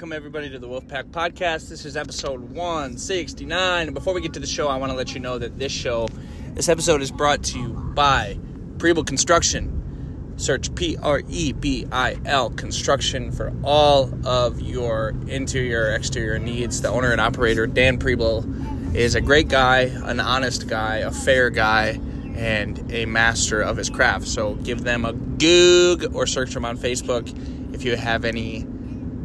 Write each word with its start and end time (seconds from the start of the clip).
Welcome, 0.00 0.16
everybody, 0.16 0.48
to 0.48 0.58
the 0.58 0.66
Wolfpack 0.66 1.10
Podcast. 1.10 1.68
This 1.68 1.84
is 1.84 1.94
episode 1.94 2.40
169. 2.40 3.86
And 3.86 3.94
before 3.94 4.14
we 4.14 4.22
get 4.22 4.32
to 4.32 4.40
the 4.40 4.46
show, 4.46 4.66
I 4.66 4.76
want 4.78 4.90
to 4.90 4.96
let 4.96 5.12
you 5.12 5.20
know 5.20 5.36
that 5.36 5.58
this 5.58 5.72
show, 5.72 6.08
this 6.54 6.70
episode 6.70 7.02
is 7.02 7.10
brought 7.10 7.42
to 7.42 7.58
you 7.58 7.68
by 7.68 8.38
Prebil 8.78 9.06
Construction. 9.06 10.32
Search 10.38 10.74
P 10.74 10.96
R 11.02 11.20
E 11.28 11.52
B 11.52 11.86
I 11.92 12.16
L 12.24 12.48
Construction 12.48 13.30
for 13.30 13.52
all 13.62 14.10
of 14.26 14.62
your 14.62 15.10
interior, 15.28 15.92
exterior 15.92 16.38
needs. 16.38 16.80
The 16.80 16.88
owner 16.88 17.12
and 17.12 17.20
operator, 17.20 17.66
Dan 17.66 17.98
Prebil, 17.98 18.96
is 18.96 19.14
a 19.14 19.20
great 19.20 19.48
guy, 19.48 19.80
an 19.80 20.18
honest 20.18 20.66
guy, 20.66 20.96
a 20.96 21.10
fair 21.10 21.50
guy, 21.50 22.00
and 22.36 22.90
a 22.90 23.04
master 23.04 23.60
of 23.60 23.76
his 23.76 23.90
craft. 23.90 24.28
So 24.28 24.54
give 24.54 24.82
them 24.82 25.04
a 25.04 25.12
goog 25.12 26.14
or 26.14 26.26
search 26.26 26.54
them 26.54 26.64
on 26.64 26.78
Facebook 26.78 27.74
if 27.74 27.84
you 27.84 27.96
have 27.96 28.24
any 28.24 28.66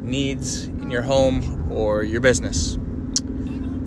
needs 0.05 0.65
in 0.65 0.91
your 0.91 1.01
home 1.01 1.71
or 1.71 2.03
your 2.03 2.21
business. 2.21 2.77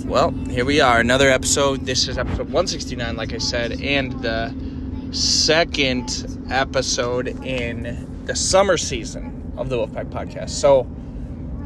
Well, 0.05 0.31
here 0.51 0.65
we 0.65 0.81
are, 0.81 1.01
another 1.01 1.31
episode. 1.31 1.87
This 1.87 2.09
is 2.09 2.19
episode 2.19 2.47
169, 2.47 3.17
like 3.17 3.33
I 3.33 3.39
said, 3.39 3.81
and 3.81 4.13
the 4.23 4.55
second 5.13 6.47
episode 6.51 7.29
in 7.45 8.23
the 8.25 8.35
summer 8.35 8.77
season 8.77 9.53
of 9.57 9.69
the 9.69 9.77
Wolfpack 9.77 10.07
podcast. 10.07 10.51
So, 10.51 10.87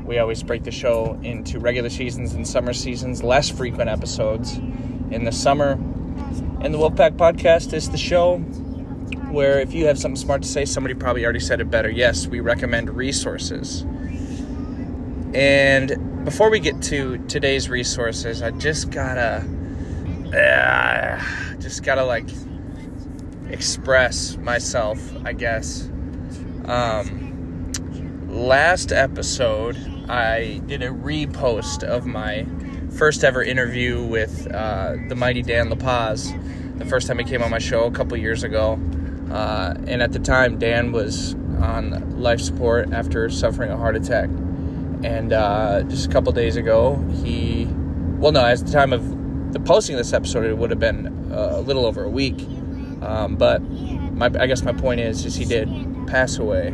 we 0.05 0.19
always 0.19 0.43
break 0.43 0.65
the 0.65 0.71
show 0.71 1.19
into 1.23 1.61
regular 1.61 1.89
seasons 1.89 2.35
and 2.35 2.47
summer 2.47 2.73
seasons, 2.73 3.23
less 3.23 3.49
frequent 3.49 3.89
episodes 3.89 4.57
in 5.11 5.25
the 5.25 5.33
summer. 5.33 5.73
And 6.61 6.75
the 6.75 6.79
Wolfpack 6.79 7.17
podcast 7.17 7.73
is 7.73 7.91
the 7.91 7.99
show 7.99 8.39
where 9.31 9.61
if 9.61 9.73
you 9.73 9.87
have 9.87 9.99
something 9.99 10.17
smart 10.17 10.43
to 10.43 10.49
say, 10.49 10.65
somebody 10.65 10.95
probably 10.95 11.25
already 11.25 11.41
said 11.41 11.61
it 11.61 11.71
better. 11.71 11.89
Yes, 11.89 12.27
we 12.27 12.41
recommend 12.41 12.91
resources. 12.91 13.87
And 15.35 16.25
before 16.27 16.51
we 16.51 16.61
get 16.61 16.83
to 16.83 17.17
today's 17.27 17.71
resources, 17.71 18.43
I 18.43 18.51
just 18.51 18.91
gotta, 18.91 19.47
uh, 20.37 21.59
just 21.59 21.83
gotta 21.83 22.05
like 22.05 22.29
express 23.49 24.37
myself, 24.37 25.01
I 25.25 25.33
guess. 25.33 25.89
Um, 26.67 27.73
last 28.29 28.93
episode, 28.93 29.77
I 30.11 30.61
did 30.67 30.83
a 30.83 30.91
repost 30.91 31.83
of 31.83 32.05
my 32.05 32.47
first 32.91 33.25
ever 33.25 33.43
interview 33.43 34.05
with 34.05 34.53
uh, 34.53 34.97
the 35.09 35.15
mighty 35.15 35.41
Dan 35.41 35.71
LaPaz. 35.71 36.39
The 36.79 36.85
first 36.85 37.07
time 37.07 37.19
he 37.19 37.25
came 37.25 37.43
on 37.43 37.51
my 37.51 37.59
show 37.59 37.85
a 37.85 37.91
couple 37.91 38.19
years 38.19 38.43
ago, 38.43 38.73
uh, 39.31 39.75
and 39.87 40.03
at 40.03 40.13
the 40.13 40.19
time, 40.19 40.59
Dan 40.59 40.93
was 40.93 41.35
on 41.63 42.21
life 42.21 42.41
support 42.41 42.93
after 42.93 43.31
suffering 43.31 43.71
a 43.71 43.79
heart 43.79 43.97
attack 43.97 44.29
and 45.05 45.33
uh, 45.33 45.83
just 45.83 46.09
a 46.09 46.13
couple 46.13 46.33
days 46.33 46.57
ago, 46.57 46.97
he, 47.25 47.67
well, 48.19 48.33
no, 48.33 48.45
at 48.45 48.59
the 48.59 48.71
time 48.71 48.93
of 48.93 49.53
the 49.53 49.61
posting 49.61 49.95
of 49.95 49.99
this 49.99 50.13
episode, 50.13 50.45
it 50.45 50.57
would 50.57 50.71
have 50.71 50.79
been 50.79 51.33
uh, 51.33 51.55
a 51.57 51.61
little 51.61 51.87
over 51.87 52.05
a 52.05 52.09
week. 52.09 52.41
Um, 53.03 53.37
but 53.37 53.61
my, 53.63 54.27
I 54.27 54.47
guess 54.47 54.63
my 54.63 54.73
point 54.73 55.01
is, 55.01 55.25
is 55.25 55.35
he 55.35 55.45
did 55.45 55.69
pass 56.07 56.39
away, 56.39 56.69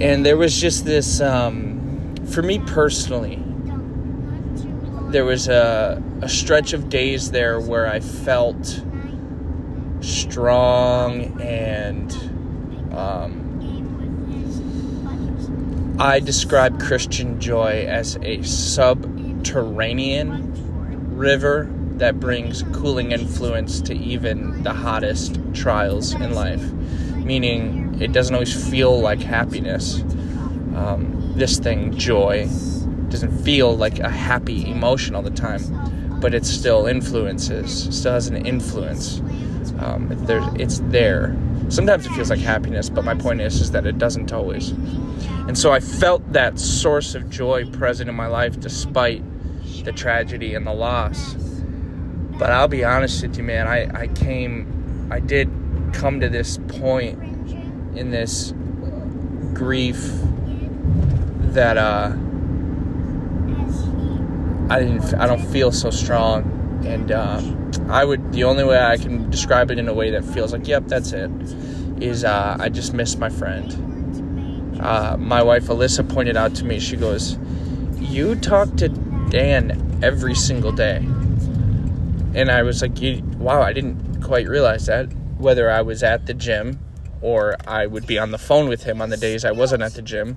and 0.00 0.24
there 0.24 0.36
was 0.36 0.58
just 0.58 0.84
this, 0.84 1.20
um, 1.20 2.14
for 2.26 2.42
me 2.42 2.58
personally, 2.60 3.42
there 5.10 5.24
was 5.24 5.48
a, 5.48 6.02
a 6.22 6.28
stretch 6.28 6.72
of 6.72 6.88
days 6.88 7.30
there 7.30 7.60
where 7.60 7.86
I 7.86 8.00
felt 8.00 8.82
strong 10.00 11.40
and 11.40 12.12
um, 12.92 13.45
I 15.98 16.20
describe 16.20 16.78
Christian 16.78 17.40
joy 17.40 17.86
as 17.88 18.18
a 18.20 18.42
subterranean 18.42 20.52
river 21.16 21.72
that 21.92 22.20
brings 22.20 22.62
cooling 22.74 23.12
influence 23.12 23.80
to 23.80 23.94
even 23.94 24.62
the 24.62 24.74
hottest 24.74 25.40
trials 25.54 26.12
in 26.12 26.34
life. 26.34 26.62
Meaning, 27.14 27.96
it 27.98 28.12
doesn't 28.12 28.34
always 28.34 28.70
feel 28.70 29.00
like 29.00 29.22
happiness. 29.22 30.02
Um, 30.74 31.32
this 31.34 31.58
thing, 31.58 31.96
joy, 31.96 32.44
doesn't 33.08 33.42
feel 33.42 33.74
like 33.74 33.98
a 33.98 34.10
happy 34.10 34.70
emotion 34.70 35.14
all 35.14 35.22
the 35.22 35.30
time, 35.30 36.20
but 36.20 36.34
it 36.34 36.44
still 36.44 36.84
influences, 36.84 37.88
still 37.98 38.12
has 38.12 38.28
an 38.28 38.44
influence. 38.44 39.20
Um, 39.78 40.10
it's 40.58 40.80
there. 40.90 41.34
Sometimes 41.68 42.06
it 42.06 42.10
feels 42.10 42.30
like 42.30 42.38
happiness, 42.38 42.88
but 42.88 43.04
my 43.04 43.14
point 43.14 43.40
is, 43.40 43.60
is 43.60 43.72
that 43.72 43.86
it 43.86 43.98
doesn't 43.98 44.32
always. 44.32 44.70
And 45.48 45.58
so 45.58 45.72
I 45.72 45.80
felt 45.80 46.32
that 46.32 46.58
source 46.58 47.14
of 47.14 47.28
joy 47.28 47.68
present 47.70 48.08
in 48.08 48.14
my 48.14 48.28
life 48.28 48.58
despite 48.60 49.22
the 49.84 49.92
tragedy 49.92 50.54
and 50.54 50.66
the 50.66 50.72
loss. 50.72 51.34
But 52.38 52.50
I'll 52.50 52.68
be 52.68 52.84
honest 52.84 53.22
with 53.22 53.36
you, 53.36 53.44
man, 53.44 53.66
I, 53.66 54.02
I 54.02 54.06
came, 54.08 55.08
I 55.10 55.20
did 55.20 55.50
come 55.92 56.20
to 56.20 56.28
this 56.28 56.58
point 56.68 57.18
in 57.96 58.10
this 58.10 58.52
grief 59.54 60.10
that 61.54 61.78
uh, 61.78 62.12
I 64.68 64.80
didn't, 64.80 65.14
I 65.14 65.26
don't 65.26 65.44
feel 65.46 65.72
so 65.72 65.90
strong. 65.90 66.52
And 66.84 67.10
uh, 67.10 67.40
I 67.88 68.04
would, 68.04 68.32
the 68.32 68.44
only 68.44 68.64
way 68.64 68.78
I 68.78 68.96
can 68.96 69.30
describe 69.30 69.70
it 69.70 69.78
in 69.78 69.88
a 69.88 69.94
way 69.94 70.10
that 70.10 70.24
feels 70.24 70.52
like, 70.52 70.66
yep, 70.66 70.86
that's 70.86 71.12
it, 71.12 71.30
is 72.00 72.24
uh, 72.24 72.56
I 72.58 72.68
just 72.68 72.94
miss 72.94 73.16
my 73.16 73.28
friend 73.28 73.96
uh, 74.80 75.16
my 75.18 75.42
wife 75.42 75.64
Alyssa 75.64 76.08
pointed 76.08 76.36
out 76.36 76.54
to 76.56 76.64
me, 76.64 76.78
she 76.78 76.96
goes, 76.96 77.38
You 77.98 78.34
talk 78.36 78.76
to 78.76 78.88
Dan 79.30 80.00
every 80.02 80.34
single 80.34 80.72
day. 80.72 80.96
And 82.34 82.50
I 82.50 82.62
was 82.62 82.82
like, 82.82 82.92
Wow, 83.38 83.62
I 83.62 83.72
didn't 83.72 84.22
quite 84.22 84.48
realize 84.48 84.86
that. 84.86 85.06
Whether 85.38 85.70
I 85.70 85.82
was 85.82 86.02
at 86.02 86.26
the 86.26 86.34
gym 86.34 86.78
or 87.20 87.56
I 87.66 87.86
would 87.86 88.06
be 88.06 88.18
on 88.18 88.30
the 88.30 88.38
phone 88.38 88.68
with 88.68 88.84
him 88.84 89.00
on 89.00 89.10
the 89.10 89.16
days 89.16 89.44
I 89.44 89.52
wasn't 89.52 89.82
at 89.82 89.94
the 89.94 90.02
gym. 90.02 90.36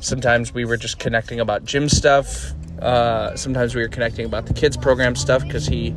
Sometimes 0.00 0.52
we 0.52 0.64
were 0.64 0.76
just 0.76 0.98
connecting 0.98 1.40
about 1.40 1.64
gym 1.64 1.88
stuff. 1.88 2.52
Uh, 2.80 3.34
sometimes 3.36 3.74
we 3.74 3.82
were 3.82 3.88
connecting 3.88 4.26
about 4.26 4.46
the 4.46 4.54
kids 4.54 4.76
program 4.76 5.16
stuff 5.16 5.42
because 5.42 5.66
he 5.66 5.94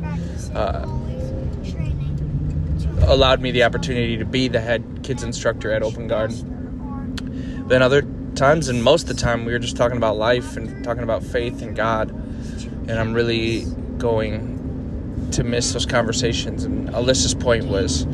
uh, 0.54 0.86
allowed 3.06 3.40
me 3.40 3.50
the 3.50 3.62
opportunity 3.62 4.16
to 4.16 4.24
be 4.24 4.48
the 4.48 4.60
head 4.60 5.00
kids 5.02 5.22
instructor 5.22 5.72
at 5.72 5.82
Open 5.82 6.08
Garden 6.08 6.50
then 7.70 7.82
other 7.82 8.02
times, 8.34 8.68
and 8.68 8.82
most 8.82 9.02
of 9.02 9.16
the 9.16 9.22
time, 9.22 9.44
we 9.44 9.52
were 9.52 9.58
just 9.60 9.76
talking 9.76 9.96
about 9.96 10.16
life 10.16 10.56
and 10.56 10.82
talking 10.82 11.04
about 11.04 11.22
faith 11.22 11.62
and 11.62 11.76
God. 11.76 12.10
And 12.10 12.90
I'm 12.90 13.14
really 13.14 13.64
going 13.96 15.28
to 15.30 15.44
miss 15.44 15.72
those 15.72 15.86
conversations. 15.86 16.64
And 16.64 16.88
Alyssa's 16.88 17.34
point 17.34 17.66
was 17.66 18.06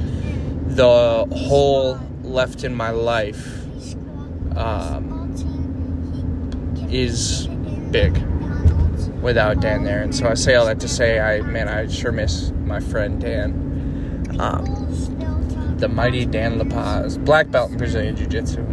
the 0.66 1.26
hole 1.32 1.98
left 2.22 2.64
in 2.64 2.74
my 2.74 2.90
life 2.90 3.64
um, 4.56 5.15
is 6.90 7.46
big 7.90 8.16
without 9.22 9.60
Dan 9.60 9.84
there. 9.84 10.02
And 10.02 10.14
so 10.14 10.28
I 10.28 10.34
say 10.34 10.54
all 10.54 10.66
that 10.66 10.80
to 10.80 10.88
say, 10.88 11.20
I 11.20 11.40
man, 11.42 11.68
I 11.68 11.88
sure 11.88 12.12
miss 12.12 12.52
my 12.64 12.80
friend 12.80 13.20
Dan. 13.20 14.36
Um, 14.38 15.76
the 15.78 15.88
mighty 15.88 16.24
Dan 16.24 16.58
LaPaz, 16.58 17.22
black 17.22 17.50
belt 17.50 17.70
in 17.70 17.78
Brazilian 17.78 18.16
Jiu 18.16 18.26
Jitsu. 18.26 18.64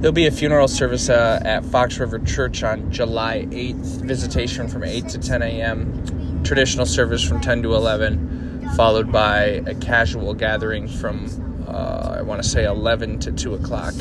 There'll 0.00 0.12
be 0.12 0.26
a 0.26 0.30
funeral 0.30 0.68
service 0.68 1.08
uh, 1.08 1.40
at 1.44 1.64
Fox 1.64 1.98
River 1.98 2.18
Church 2.18 2.62
on 2.62 2.90
July 2.90 3.46
8th. 3.50 4.02
Visitation 4.02 4.68
from 4.68 4.84
8 4.84 5.08
to 5.08 5.18
10 5.18 5.42
a.m. 5.42 6.42
Traditional 6.44 6.86
service 6.86 7.24
from 7.24 7.40
10 7.40 7.62
to 7.62 7.74
11, 7.74 8.70
followed 8.76 9.10
by 9.10 9.62
a 9.66 9.74
casual 9.74 10.34
gathering 10.34 10.86
from, 10.86 11.64
uh, 11.66 12.16
I 12.18 12.22
want 12.22 12.42
to 12.42 12.48
say, 12.48 12.64
11 12.64 13.20
to 13.20 13.32
2 13.32 13.54
o'clock. 13.54 13.94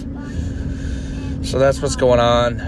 So 1.45 1.59
that's 1.59 1.79
what's 1.79 1.95
going 1.95 2.19
on. 2.19 2.59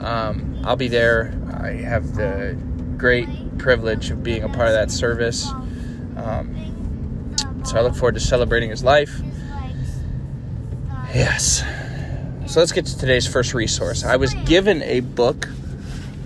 Um, 0.00 0.60
I'll 0.62 0.76
be 0.76 0.88
there. 0.88 1.32
I 1.58 1.70
have 1.70 2.14
the 2.14 2.56
great 2.98 3.28
privilege 3.58 4.10
of 4.10 4.22
being 4.22 4.42
a 4.42 4.48
part 4.48 4.68
of 4.68 4.74
that 4.74 4.90
service. 4.90 5.48
Um, 6.16 7.34
so 7.64 7.78
I 7.78 7.80
look 7.80 7.94
forward 7.94 8.14
to 8.14 8.20
celebrating 8.20 8.68
his 8.68 8.84
life. 8.84 9.20
Yes. 11.14 11.64
So 12.46 12.60
let's 12.60 12.72
get 12.72 12.84
to 12.86 12.98
today's 12.98 13.26
first 13.26 13.54
resource. 13.54 14.04
I 14.04 14.16
was 14.16 14.34
given 14.44 14.82
a 14.82 15.00
book 15.00 15.48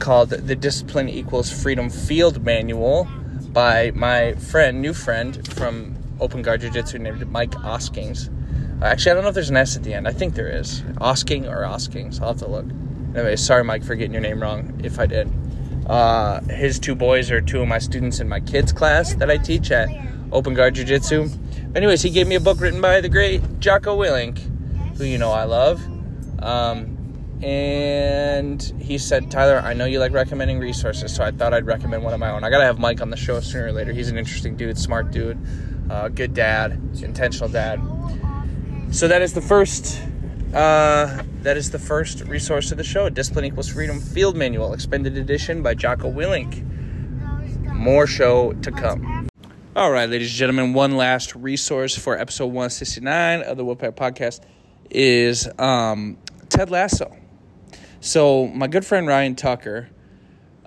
called 0.00 0.30
The 0.30 0.56
Discipline 0.56 1.08
Equals 1.08 1.50
Freedom 1.50 1.88
Field 1.88 2.44
Manual 2.44 3.08
by 3.52 3.92
my 3.92 4.34
friend, 4.34 4.82
new 4.82 4.94
friend 4.94 5.46
from 5.54 5.96
Open 6.20 6.42
Guard 6.42 6.62
Jiu 6.62 6.70
Jitsu 6.70 6.98
named 6.98 7.30
Mike 7.30 7.56
Oskings. 7.64 8.30
Actually, 8.82 9.10
I 9.10 9.14
don't 9.14 9.22
know 9.24 9.28
if 9.28 9.34
there's 9.34 9.50
an 9.50 9.56
S 9.56 9.76
at 9.76 9.82
the 9.82 9.92
end. 9.92 10.08
I 10.08 10.12
think 10.12 10.34
there 10.34 10.48
is. 10.48 10.82
Osking 11.00 11.46
or 11.46 11.64
Oskings. 11.64 12.20
I'll 12.20 12.28
have 12.28 12.38
to 12.38 12.48
look. 12.48 12.66
Anyway, 13.14 13.36
sorry, 13.36 13.64
Mike, 13.64 13.84
for 13.84 13.94
getting 13.94 14.12
your 14.12 14.22
name 14.22 14.40
wrong 14.40 14.80
if 14.82 14.98
I 14.98 15.06
did. 15.06 15.30
Uh, 15.86 16.40
his 16.42 16.78
two 16.78 16.94
boys 16.94 17.30
are 17.30 17.40
two 17.40 17.60
of 17.60 17.68
my 17.68 17.78
students 17.78 18.20
in 18.20 18.28
my 18.28 18.40
kids' 18.40 18.72
class 18.72 19.14
that 19.14 19.30
I 19.30 19.36
teach 19.36 19.70
at 19.70 19.88
Open 20.32 20.54
Guard 20.54 20.76
Jiu 20.76 20.84
Jitsu. 20.84 21.28
Anyways, 21.74 22.02
he 22.02 22.10
gave 22.10 22.26
me 22.26 22.36
a 22.36 22.40
book 22.40 22.60
written 22.60 22.80
by 22.80 23.00
the 23.00 23.08
great 23.08 23.60
Jocko 23.60 23.98
Willink, 23.98 24.38
who 24.96 25.04
you 25.04 25.18
know 25.18 25.30
I 25.30 25.44
love. 25.44 25.82
Um, 26.40 26.96
and 27.42 28.62
he 28.78 28.98
said, 28.98 29.30
Tyler, 29.30 29.58
I 29.64 29.74
know 29.74 29.84
you 29.84 29.98
like 29.98 30.12
recommending 30.12 30.58
resources, 30.58 31.14
so 31.14 31.24
I 31.24 31.32
thought 31.32 31.52
I'd 31.52 31.66
recommend 31.66 32.04
one 32.04 32.14
of 32.14 32.20
my 32.20 32.30
own. 32.30 32.44
I 32.44 32.50
gotta 32.50 32.64
have 32.64 32.78
Mike 32.78 33.00
on 33.00 33.10
the 33.10 33.16
show 33.16 33.40
sooner 33.40 33.66
or 33.66 33.72
later. 33.72 33.92
He's 33.92 34.08
an 34.08 34.18
interesting 34.18 34.56
dude, 34.56 34.78
smart 34.78 35.10
dude, 35.10 35.38
uh, 35.90 36.08
good 36.08 36.34
dad, 36.34 36.80
intentional 37.02 37.48
dad. 37.48 37.80
So 38.92 39.06
that 39.06 39.22
is 39.22 39.32
the 39.34 39.40
first. 39.40 40.02
Uh, 40.52 41.22
that 41.42 41.56
is 41.56 41.70
the 41.70 41.78
first 41.78 42.22
resource 42.22 42.72
of 42.72 42.76
the 42.76 42.84
show. 42.84 43.08
Discipline 43.08 43.44
Equals 43.44 43.68
Freedom 43.68 44.00
Field 44.00 44.36
Manual, 44.36 44.74
expanded 44.74 45.16
edition 45.16 45.62
by 45.62 45.74
Jocko 45.74 46.10
Willink. 46.10 46.66
More 47.72 48.08
show 48.08 48.52
to 48.52 48.72
come. 48.72 49.28
All 49.76 49.92
right, 49.92 50.10
ladies 50.10 50.30
and 50.30 50.36
gentlemen, 50.36 50.72
one 50.72 50.96
last 50.96 51.36
resource 51.36 51.96
for 51.96 52.18
episode 52.18 52.46
169 52.46 53.42
of 53.42 53.56
the 53.56 53.64
Wolfpack 53.64 53.92
Podcast 53.92 54.40
is 54.90 55.48
um, 55.60 56.18
Ted 56.48 56.68
Lasso. 56.70 57.16
So, 58.00 58.48
my 58.48 58.66
good 58.66 58.84
friend 58.84 59.06
Ryan 59.06 59.36
Tucker, 59.36 59.88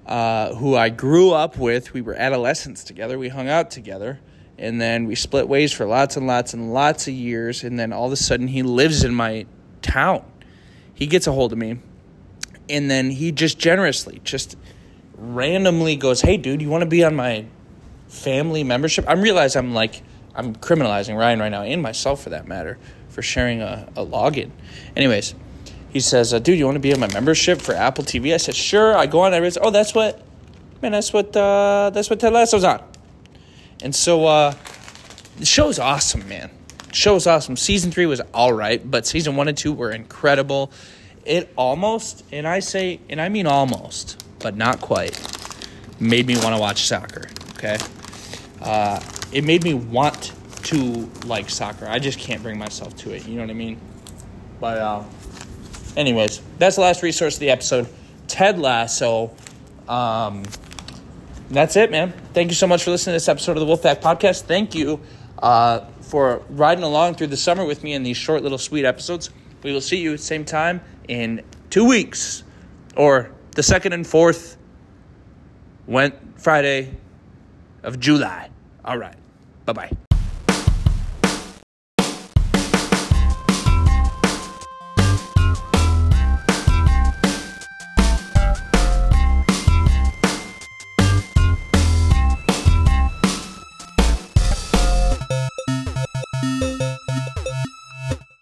uh, 0.05 0.55
who 0.55 0.77
I 0.77 0.87
grew 0.87 1.31
up 1.31 1.57
with, 1.57 1.93
we 1.93 1.99
were 2.01 2.15
adolescents 2.15 2.85
together, 2.85 3.19
we 3.19 3.27
hung 3.27 3.49
out 3.49 3.69
together, 3.69 4.21
and 4.63 4.79
then 4.79 5.05
we 5.05 5.15
split 5.15 5.47
ways 5.47 5.73
for 5.73 5.85
lots 5.85 6.15
and 6.15 6.25
lots 6.25 6.53
and 6.53 6.73
lots 6.73 7.07
of 7.07 7.13
years, 7.13 7.63
and 7.63 7.77
then 7.77 7.91
all 7.91 8.07
of 8.07 8.13
a 8.13 8.17
sudden 8.17 8.47
he 8.47 8.63
lives 8.63 9.03
in 9.03 9.13
my 9.13 9.45
town. 9.81 10.23
He 10.93 11.05
gets 11.05 11.27
a 11.27 11.31
hold 11.31 11.51
of 11.51 11.57
me, 11.57 11.79
and 12.69 12.89
then 12.89 13.11
he 13.11 13.31
just 13.31 13.59
generously, 13.59 14.21
just 14.23 14.55
randomly 15.17 15.95
goes, 15.95 16.21
Hey, 16.21 16.37
dude, 16.37 16.61
you 16.61 16.69
want 16.69 16.83
to 16.83 16.89
be 16.89 17.03
on 17.03 17.15
my 17.15 17.45
family 18.07 18.63
membership. 18.63 19.05
I 19.07 19.13
realize 19.13 19.55
I'm 19.55 19.73
like 19.73 20.01
I'm 20.35 20.55
criminalizing 20.55 21.17
Ryan 21.17 21.39
right 21.39 21.49
now 21.49 21.63
and 21.63 21.81
myself 21.81 22.23
for 22.23 22.29
that 22.29 22.47
matter 22.47 22.77
for 23.09 23.21
sharing 23.21 23.61
a, 23.61 23.87
a 23.95 24.05
login. 24.05 24.49
Anyways, 24.95 25.35
he 25.89 25.99
says, 25.99 26.33
uh, 26.33 26.39
"Dude, 26.39 26.57
you 26.57 26.65
want 26.65 26.75
to 26.75 26.79
be 26.79 26.93
on 26.93 26.99
my 26.99 27.11
membership 27.13 27.61
for 27.61 27.73
Apple 27.73 28.03
TV?" 28.03 28.33
I 28.33 28.37
said, 28.37 28.55
"Sure." 28.55 28.97
I 28.97 29.05
go 29.05 29.21
on. 29.21 29.33
I 29.33 29.51
oh, 29.61 29.69
that's 29.69 29.93
what, 29.93 30.21
man, 30.81 30.93
that's 30.93 31.13
what 31.13 31.35
uh, 31.35 31.91
that's 31.93 32.09
what 32.09 32.19
Ted 32.19 32.33
Lasso's 32.33 32.63
on. 32.63 32.81
And 33.83 33.93
so 33.93 34.25
uh, 34.25 34.55
the 35.37 35.45
show's 35.45 35.77
awesome, 35.77 36.27
man. 36.27 36.49
The 36.87 36.95
show's 36.95 37.27
awesome. 37.27 37.55
Season 37.55 37.91
three 37.91 38.07
was 38.07 38.21
all 38.33 38.53
right, 38.53 38.81
but 38.89 39.05
season 39.05 39.35
one 39.35 39.47
and 39.47 39.57
two 39.57 39.73
were 39.73 39.91
incredible. 39.91 40.71
It 41.25 41.53
almost, 41.55 42.23
and 42.31 42.47
I 42.47 42.59
say, 42.59 42.99
and 43.09 43.21
I 43.21 43.29
mean 43.29 43.45
almost, 43.45 44.23
but 44.39 44.57
not 44.57 44.81
quite, 44.81 45.19
made 45.99 46.25
me 46.25 46.35
want 46.37 46.55
to 46.55 46.59
watch 46.59 46.87
soccer. 46.87 47.29
Okay 47.57 47.77
uh, 48.63 49.01
it 49.31 49.43
made 49.43 49.63
me 49.63 49.73
want 49.73 50.33
to 50.63 51.09
like 51.25 51.49
soccer. 51.49 51.85
I 51.87 51.99
just 51.99 52.19
can't 52.19 52.41
bring 52.41 52.57
myself 52.57 52.95
to 52.97 53.11
it. 53.11 53.27
You 53.27 53.35
know 53.35 53.41
what 53.41 53.49
I 53.49 53.53
mean? 53.53 53.79
But, 54.59 54.77
uh, 54.77 55.03
anyways, 55.97 56.41
that's 56.57 56.77
the 56.77 56.81
last 56.81 57.03
resource 57.03 57.35
of 57.35 57.39
the 57.41 57.49
episode. 57.49 57.87
Ted 58.27 58.59
Lasso. 58.59 59.31
Um, 59.87 60.43
that's 61.49 61.75
it, 61.75 61.91
man. 61.91 62.11
Thank 62.33 62.49
you 62.49 62.55
so 62.55 62.67
much 62.67 62.83
for 62.83 62.91
listening 62.91 63.13
to 63.13 63.15
this 63.15 63.29
episode 63.29 63.57
of 63.57 63.65
the 63.65 63.65
Wolfpack 63.65 64.01
Podcast. 64.01 64.43
Thank 64.43 64.75
you 64.75 64.99
uh, 65.39 65.81
for 66.01 66.41
riding 66.49 66.83
along 66.83 67.15
through 67.15 67.27
the 67.27 67.37
summer 67.37 67.65
with 67.65 67.83
me 67.83 67.93
in 67.93 68.03
these 68.03 68.17
short, 68.17 68.43
little, 68.43 68.57
sweet 68.57 68.85
episodes. 68.85 69.29
We 69.63 69.71
will 69.71 69.81
see 69.81 69.97
you 69.97 70.13
at 70.13 70.19
the 70.19 70.23
same 70.25 70.45
time 70.45 70.81
in 71.07 71.43
two 71.69 71.87
weeks, 71.87 72.43
or 72.95 73.31
the 73.51 73.63
second 73.63 73.93
and 73.93 74.05
fourth 74.05 74.57
went 75.87 76.15
Friday 76.39 76.97
of 77.83 77.99
July. 77.99 78.49
All 78.83 78.97
right. 78.97 79.15
Bye 79.65 79.73
bye. 79.73 80.02